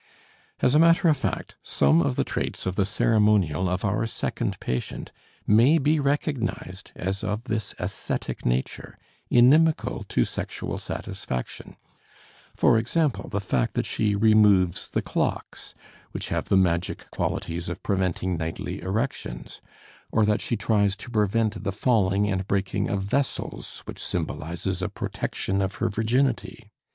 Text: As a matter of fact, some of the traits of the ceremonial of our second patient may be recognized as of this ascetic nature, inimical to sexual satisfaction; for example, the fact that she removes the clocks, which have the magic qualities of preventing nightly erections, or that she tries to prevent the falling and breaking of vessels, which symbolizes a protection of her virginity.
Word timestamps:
As 0.61 0.73
a 0.73 0.79
matter 0.79 1.09
of 1.09 1.17
fact, 1.17 1.57
some 1.61 2.01
of 2.01 2.15
the 2.15 2.23
traits 2.23 2.65
of 2.65 2.75
the 2.75 2.87
ceremonial 2.87 3.69
of 3.69 3.85
our 3.85 4.07
second 4.07 4.59
patient 4.59 5.11
may 5.45 5.77
be 5.77 5.99
recognized 5.99 6.91
as 6.95 7.23
of 7.23 7.43
this 7.43 7.75
ascetic 7.77 8.43
nature, 8.43 8.97
inimical 9.29 10.01
to 10.09 10.25
sexual 10.25 10.79
satisfaction; 10.79 11.75
for 12.55 12.79
example, 12.79 13.29
the 13.29 13.39
fact 13.39 13.75
that 13.75 13.85
she 13.85 14.15
removes 14.15 14.89
the 14.89 15.03
clocks, 15.03 15.75
which 16.13 16.29
have 16.29 16.49
the 16.49 16.57
magic 16.57 17.07
qualities 17.11 17.69
of 17.69 17.83
preventing 17.83 18.37
nightly 18.37 18.81
erections, 18.81 19.61
or 20.11 20.25
that 20.25 20.41
she 20.41 20.57
tries 20.57 20.95
to 20.95 21.11
prevent 21.11 21.63
the 21.63 21.71
falling 21.71 22.27
and 22.27 22.47
breaking 22.47 22.89
of 22.89 23.03
vessels, 23.03 23.83
which 23.85 24.03
symbolizes 24.03 24.81
a 24.81 24.89
protection 24.89 25.61
of 25.61 25.75
her 25.75 25.89
virginity. 25.89 26.71